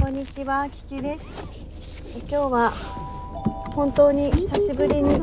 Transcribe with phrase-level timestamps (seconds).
[0.00, 1.44] こんにちは、キキです。
[2.20, 2.70] 今日は
[3.74, 5.20] 本当に久しぶりに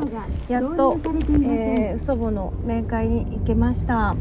[0.48, 0.98] やっと、
[1.42, 4.14] えー、祖母の面会に行けました。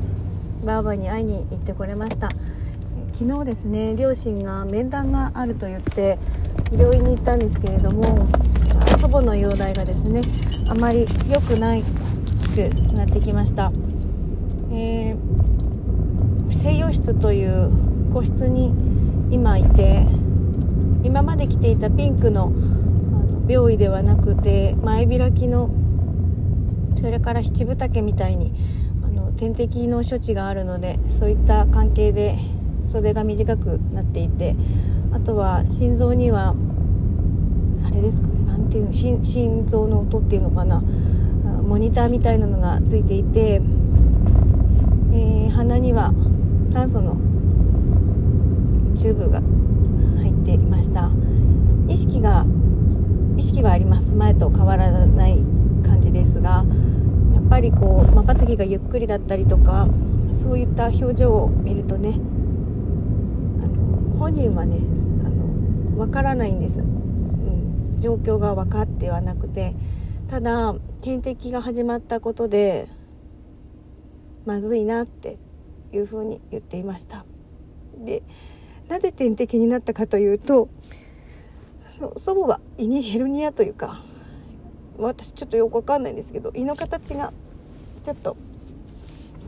[0.64, 2.30] ばあばに会いに行ってこれました。
[3.14, 6.18] 昨日ですね、両親が面談があると言って
[6.72, 8.04] 病院に行ったんですけれども、
[9.00, 10.22] 祖母の容体がですね、
[10.70, 13.72] あまり良くないくなってきました。
[14.72, 17.70] えー、西洋室という
[18.14, 18.74] 個室に
[19.30, 20.06] 今いて
[21.16, 25.70] 今まで着ていたピンクのあの病衣ではなくて前開きの
[26.98, 28.54] それから七分丈みたいに
[29.02, 32.38] あの点滴の処置があるのでそういった関係で
[32.84, 34.58] 袖が短くなっていて
[35.14, 36.54] あとは心臓には
[37.88, 43.62] あれですかなんていうの心心臓の音っていうのかなモニターみたいなのがついていて、
[45.14, 46.12] えー、鼻には
[46.66, 47.16] 酸素の
[48.98, 49.42] チューブが
[50.18, 51.15] 入っていました。
[52.08, 52.46] 識が
[53.36, 54.14] 意識はあります。
[54.14, 55.40] 前と変わらない
[55.84, 56.66] 感じですが
[57.34, 59.88] やっぱりこうまばたきがゆっくりだったりとか
[60.34, 62.20] そういった表情を見るとね
[63.64, 64.78] あの本人はね
[65.24, 69.76] あの分からないんです、うん、状況が分かってはなくて
[70.28, 72.88] ただ点滴が始まったことで
[74.46, 75.38] まずいなって
[75.92, 77.26] いうふうに言っていました。
[77.98, 78.24] で
[78.88, 80.70] なぜ点滴になったかというと
[82.18, 84.04] 祖母は胃にヘルニアというか
[84.98, 87.34] 私ちょっとよくわかんないんですけど胃の形が
[88.04, 88.36] ちょっと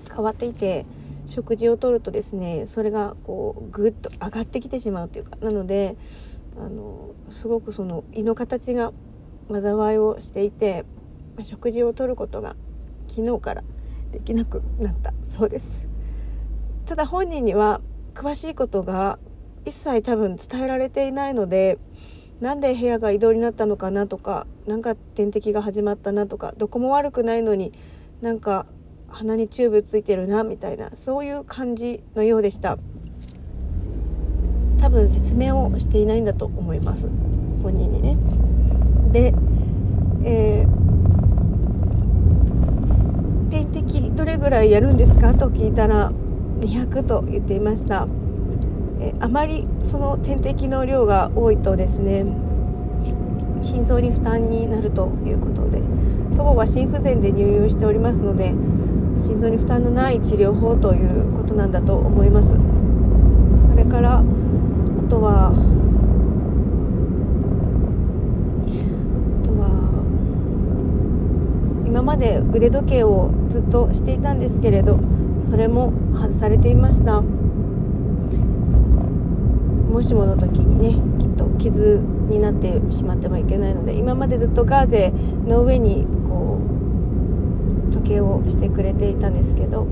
[0.09, 0.85] 変わっていて
[1.27, 5.97] 食事をとるとですねそれがこうぐっと上がってきてしまうというかなので
[6.57, 8.93] あのすごくその胃の形が
[9.51, 10.85] 災いをしていて
[11.43, 12.55] 食事をとることが
[13.07, 13.63] 昨日から
[14.11, 15.85] できなくなったそうです。
[16.85, 17.81] ただ本人には
[18.13, 19.19] 詳しいことが
[19.65, 21.77] 一切多分伝えられていないので
[22.41, 27.73] なんで部屋が移動になったのかなとか何か点滴が始まったなとかどこも悪くないのに
[28.21, 28.67] なんか
[29.07, 32.77] 鼻にチューブついてるなみたいなそういう感じのようでした。
[34.79, 37.09] 多分説明をしていないんだと思います。
[37.63, 38.17] 本人にね。
[39.11, 39.33] で、
[40.23, 46.11] えー、点滴どれぐらいやるんですかと聞いたら
[46.59, 48.07] 200と言っていました。
[48.99, 52.25] えあまりその点滴の量が多いとですね
[53.61, 55.81] 心臓に負担になるということで
[56.31, 58.53] 祖母は心不全で入院しておりますので
[59.19, 62.49] 心臓に負担のない治療法ということなんだと思います。
[62.49, 64.23] それからあ
[65.09, 65.53] とはあ
[69.45, 70.03] とは
[71.87, 74.99] 今まで腕時計をずっとしていたんですけれど
[75.49, 77.23] それも外されていました。
[79.89, 85.13] もしもの時にねきっと傷になってしまってもいけないので今までずっとガーゼ
[85.45, 86.59] の上にこ
[87.89, 89.87] う時計をしてくれていたんですけど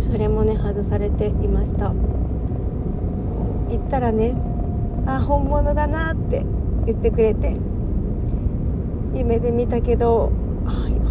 [0.00, 1.92] それもね外されていました。
[3.68, 4.34] 言ったらね
[5.06, 6.44] あ本物だなって
[6.86, 7.56] 言ってくれて
[9.14, 10.32] 夢で見たけど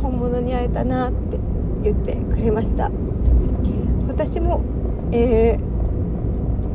[0.01, 1.37] 本物に会えたなって
[1.83, 2.91] 言ってくれました。
[4.07, 4.61] 私も、
[5.11, 5.68] えー、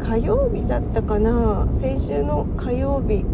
[0.04, 3.24] 火曜日だったかな先週の火曜日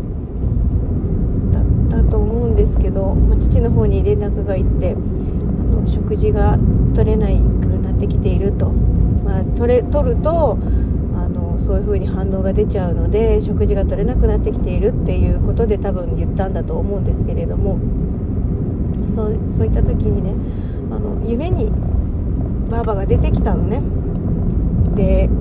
[1.53, 6.59] だったと思うんですけど、まあ、父の方に連絡がいってあの食事が
[6.95, 10.59] 取れないくなってきていると、まあ、取れ取ると
[11.17, 17.79] あのそういう風に反応が出ちゃうので食事が取れなくなってきているっていうことで多分言ったんだと思うんですけれども。
[19.09, 20.35] そうそういった時にね
[20.91, 21.73] あの夢に
[22.71, 23.83] ばあばが出てきたのね。
[24.95, 25.29] で「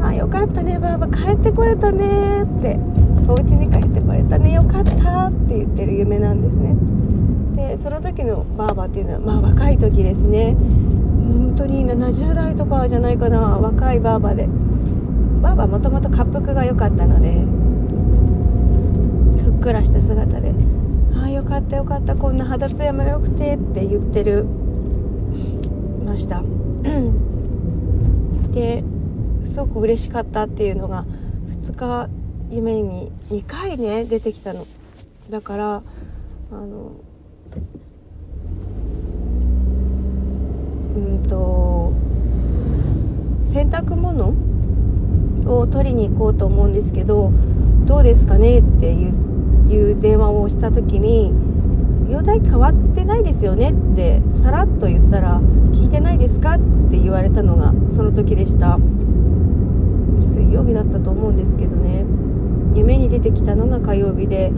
[0.00, 2.78] あよかったねばあば帰ってこれたね」って
[3.28, 6.76] 「お家に帰ってこれたねよかった」って言ってる夢なんですね。
[7.56, 10.56] でその時のばあばっていうのはまあ若い時ですね。
[10.56, 14.48] 本当に70代とかじゃないかな若いばあばで。
[15.40, 17.44] ばあばもともと滑腹が良かったので
[19.42, 20.52] ふっくらした姿で
[21.16, 24.44] 「ああよかったよかったこんな肌ツヤも良くて」って言ってる
[26.06, 26.42] ました。
[28.52, 28.82] で
[29.60, 31.04] すごく嬉しかったっていうのが
[31.60, 32.08] 2日
[32.50, 34.66] 夢に2回ね出てきたの。
[35.28, 35.82] だから
[36.50, 36.92] あの
[40.96, 41.92] うんと
[43.52, 44.32] 洗濯物
[45.44, 47.30] を取りに行こうと思うんですけど
[47.84, 51.34] どうですかねっていう電話をした時に
[52.10, 55.42] 容体変わってないですよねってさらっと言ったら
[55.72, 56.58] 聞いてないですかっ
[56.90, 58.78] て言われたのがその時でした。
[60.22, 62.04] 水曜日だったと思うんですけどね。
[62.76, 64.52] 夢に出てきたのが火曜日で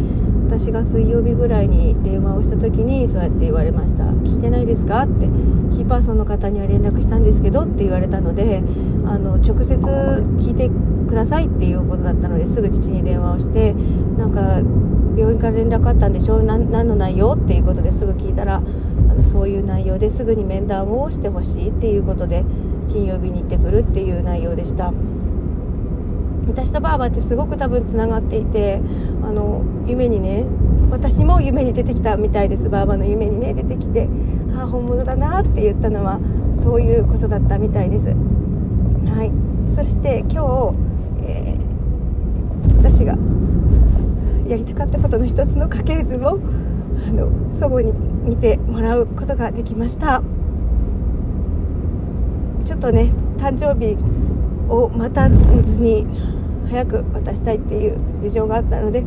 [0.47, 5.31] 私が水曜日ぐらいに電話をした時にそうやって言われました「聞いてないですか?」って
[5.73, 8.63] 「キーパーソンの方には連絡したんですけど」って言われたので
[9.07, 10.71] あの直接聞いて
[11.09, 13.75] くださいっていうことだったのですぐ父に電話をして
[14.19, 14.61] なんか
[15.17, 16.37] 病院から連絡あったんでしょ？
[16.37, 17.33] う何の内容？
[17.37, 22.45] っていうことですぐ聞いたらあのそういう内容ですぐに面談をしてほしいっていうことで
[22.89, 24.93] 金曜日に行ってくるっていう内容でした。
[26.47, 28.81] 私とばあばってすごく多分つながっていて
[29.23, 30.45] あの夢にね
[30.91, 32.69] 私も夢に出てきたみたいです。
[32.69, 34.09] ばあばの夢にね出てきて
[34.55, 36.21] ああ本物だなって言ったのは
[36.55, 38.09] そういうことだったみたいです。
[38.09, 38.15] は
[39.25, 39.33] い。
[39.71, 40.75] そして今日、
[41.25, 43.17] えー、私が
[44.47, 46.41] やりたかったことの一つの家系図を
[47.09, 50.23] あの祖母に見てもらうことができました。
[52.65, 53.97] ちょっとね誕生日
[54.69, 56.07] を待たずに
[56.69, 59.05] 早く渡したいっていう事情があったので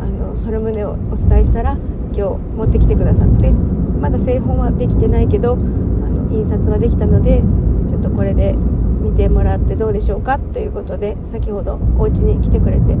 [0.00, 1.76] あのその旨をお伝えしたら
[2.12, 2.22] 今日
[2.56, 7.42] 持ってきてくださってまだ製本はできてないけどあの印刷はできたので
[7.88, 8.54] ちょっとこれで
[9.02, 12.96] 見てもらってどうでしょうかということで先ほどお家に来てくれてあ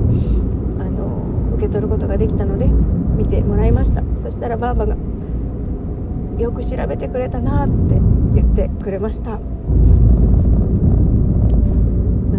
[0.90, 4.96] の受け取ることができたので見てもらいましたそしたらばあばが
[6.38, 8.00] 「よく調べてくれたな」って
[8.34, 9.38] 言ってくれました。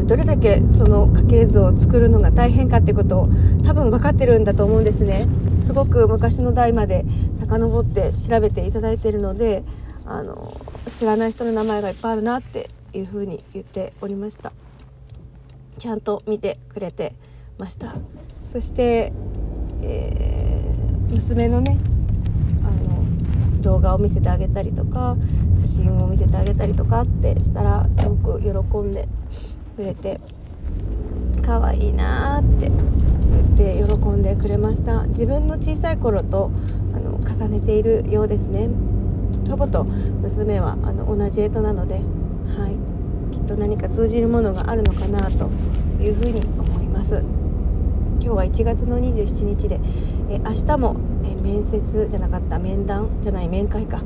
[0.05, 3.27] どれだけその家系図を作るのが大変かってことを
[3.63, 5.27] 多分分かってるんだと思うんですね。
[5.65, 7.05] すごく昔の代まで
[7.39, 9.63] 遡って調べていただいているので
[10.05, 10.53] あの
[10.89, 14.51] 知らない人の名前がいっぱいあるなっていうふうに言っておりました。
[15.79, 17.13] ちゃんと見てくれて
[17.57, 17.95] ました。
[18.47, 19.11] そして、
[19.81, 21.77] えー、娘のね
[22.63, 25.17] あの動画を見せてあげたりとか
[25.55, 29.07] 写真を見せてあげたりとかってしたらすごく喜んで
[29.75, 30.19] くれて
[31.41, 35.03] 可愛いなって言って喜んでくれました。
[35.07, 36.51] 自分の小さい頃と
[36.95, 38.69] あの重ねているようですね。
[39.45, 41.99] 祖母と娘はあの同じ干支なので、は
[43.31, 45.49] い、きっと何か通じるものがあるのかなと
[46.01, 47.23] いうふうに思います。
[48.21, 49.79] 今日は1月の27日で
[50.29, 54.01] え明日もえ面接じゃなかった面談じゃない面会か。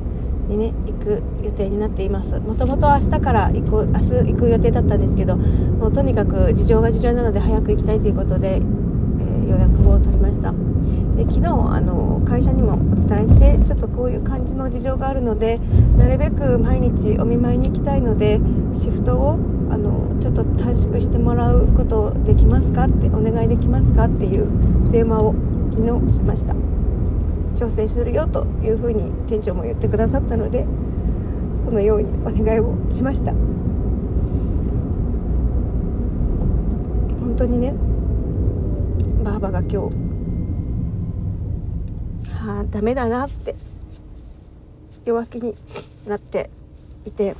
[0.47, 2.39] にね行く予定になっています。
[2.39, 10.53] もともと明日から行こう明日行く予定だったんですけどもうとにかく事情が事情なので早く行きたいということで、えー、予約を取りました。
[11.17, 15.59] で昨日あの会社にもお伝えしてちょっとこういう感じの事情があるので
[15.97, 18.39] なるべく毎日お見舞いに行きたいので
[18.73, 19.39] シフトを
[19.71, 24.47] あのちょっと短縮してもらうことできますかってお願いできますかっていう
[24.91, 25.33] 電話を
[25.71, 26.66] 昨日しました。
[27.57, 30.65] 調整するよというふうに店長も言ってくださったので
[31.63, 33.31] そのようにお願いをしました。
[37.19, 37.73] 本当にね
[39.23, 39.75] ばあばが今日
[42.31, 43.55] はあダメだなって
[45.05, 45.55] 弱気に
[46.05, 46.49] なって
[47.05, 47.35] いて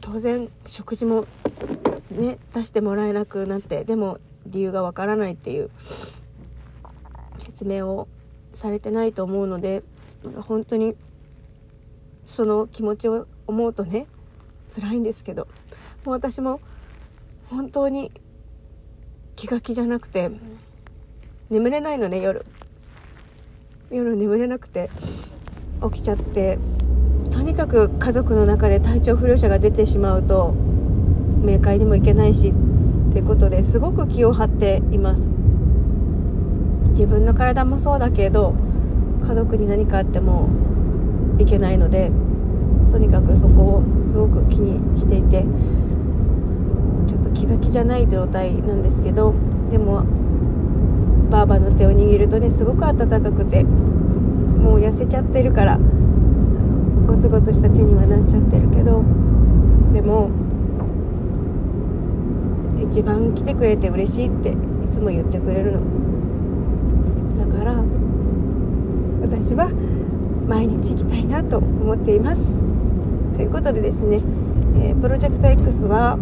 [0.00, 1.26] 当然食事も
[2.10, 5.70] ね出してもらえなくなってでも理由がわからないっていう
[7.38, 8.08] 説明を
[8.56, 9.82] されてないと思うので
[10.42, 10.96] 本当に
[12.24, 14.06] その気持ちを思うとね
[14.74, 15.46] 辛いんですけど
[16.04, 16.60] もう私も
[17.48, 18.10] 本当に
[19.36, 20.30] 気が気じゃなくて
[21.50, 22.44] 眠れないのね夜。
[23.90, 24.90] 夜眠れなくて
[25.92, 26.58] 起きちゃって
[27.30, 30.52] とにかく家族の中で体調不良者が出てしまうと
[31.42, 35.45] 面会にも行けないしっていうことですごく気を張っています。
[36.96, 38.54] 自分の体もそうだけど
[39.20, 40.48] 家族に何かあっても
[41.38, 42.10] いけないので
[42.90, 45.42] とにかくそこをすごく気にしていて
[47.06, 49.34] ちょっと気が気じゃない状態なんですけど
[49.70, 50.04] でも
[51.28, 55.78] ばあばの手を握るとねすごく温かくてもう痩せちゃってるから
[57.06, 59.04] ゴツゴツした手にはなっちゃってるけど
[59.92, 60.30] でも
[62.82, 64.54] 一番来てくれて嬉しいってい
[64.90, 65.80] つも言ってくれる
[67.36, 67.84] のから
[69.28, 69.68] 私は
[70.46, 72.54] 毎日行きたいなと思っています。
[73.34, 74.22] ということでですね、
[74.76, 76.16] えー、プロジェクト X は、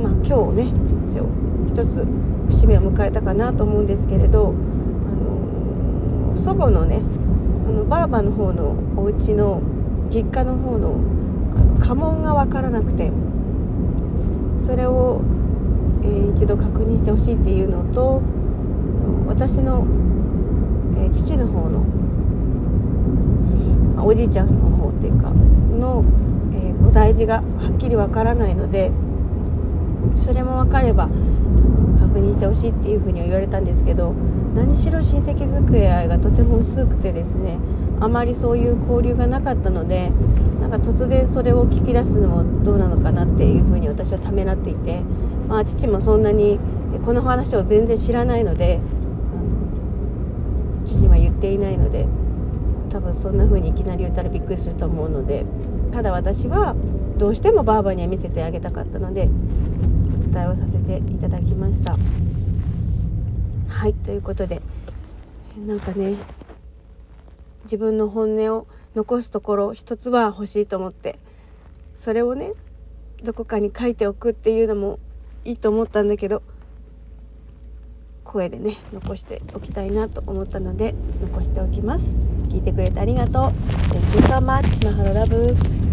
[0.00, 0.72] まあ、今日ね
[1.06, 1.28] 一応
[1.68, 2.06] 一つ
[2.48, 7.02] 節目を迎えたかなと思うんですけれど、あのー、祖母のね
[7.68, 9.60] あのばあばの方のお家の
[10.08, 10.96] 実家の方の
[11.56, 13.12] あの家紋が分からなくて
[14.64, 15.20] それを、
[16.02, 18.22] えー、一度確認してほしいっていうのと
[19.28, 19.86] 私の
[20.96, 21.84] えー、父の方の
[23.98, 26.04] おじいちゃんの方っていうかの、
[26.52, 28.90] えー、大事がはっきりわからないので
[30.16, 31.08] それも分かれば
[31.98, 34.12] 確認してほしいっていうふうには言われたんですけど
[34.54, 37.58] 何しろ親戚付き合いがとても薄くてですね
[38.00, 40.10] あまりそういう交流がなかったので
[40.60, 45.00] なんか突然それを聞き出すのもどうなのかなっていうふうに私はためらっていて、
[45.48, 46.58] まあ、父もそんなに
[47.04, 48.80] この話を全然知らないので、
[50.80, 52.06] うん、父には言っていないので
[52.90, 55.44] 多分そんな風にいきなり言ったらびっくりすると思うので
[55.92, 56.74] ただ私は
[57.18, 61.96] どうしてもばあばには見せてあげたかったのでお伝えをさせていただきました。
[63.68, 64.62] はいということで
[65.66, 66.16] なんかね
[67.64, 71.18] 自分の本音を残すところ一つは欲しいと思って
[71.94, 72.52] それをね
[73.22, 74.98] どこかに書いておくっていうのも
[75.44, 76.42] いいと思ったんだけど
[78.26, 82.14] 声でね残しておきたいなと思ったので残しておきます。
[82.48, 83.42] 聞いてくれてありがとう。
[83.42, 85.85] Thank you so much マハロラブ。